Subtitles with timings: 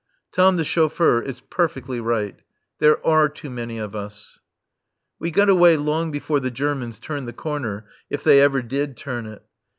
[0.31, 2.39] (Tom the chauffeur is perfectly right.
[2.79, 4.39] There are too many of us.)
[5.19, 9.27] We got away long before the Germans turned the corner, if they ever did turn
[9.27, 9.43] it.